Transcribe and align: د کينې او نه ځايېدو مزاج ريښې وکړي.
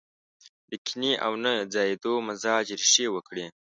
د 0.69 0.71
کينې 0.85 1.13
او 1.25 1.31
نه 1.43 1.51
ځايېدو 1.73 2.13
مزاج 2.27 2.67
ريښې 2.79 3.05
وکړي. 3.11 3.45